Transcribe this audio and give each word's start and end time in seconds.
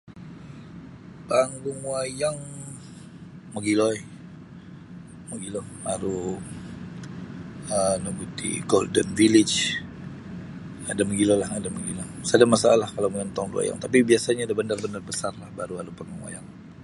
Panggung 1.29 1.81
wayang 1.91 2.39
mogilo 3.53 3.85
eh 3.97 4.03
mogilo 5.29 5.61
aru 5.91 6.21
um 7.75 7.93
nu 8.01 8.09
gu 8.17 8.23
iti 8.29 8.49
aru 8.55 8.63
golden 8.71 9.09
village 9.19 9.57
ada 10.91 11.01
mogilolah 11.09 11.49
ada 11.57 11.69
mogilo 11.75 12.03
sada 12.29 12.45
masalah 12.55 12.87
kalau 12.95 13.09
mongontong 13.11 13.47
da 13.49 13.57
wayang 13.59 13.79
tapi 13.83 13.97
biasanyo 14.09 14.43
da 14.45 14.57
bandar-bandar 14.59 15.03
besarlah 15.09 15.49
baru 15.59 15.73
ada 15.77 15.91
panggung 15.97 16.21
wayang. 16.25 16.45